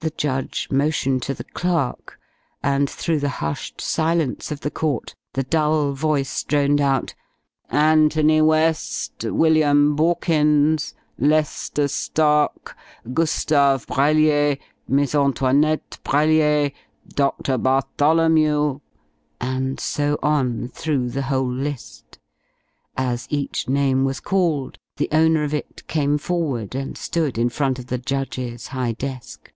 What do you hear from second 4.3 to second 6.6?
of the court the dull voice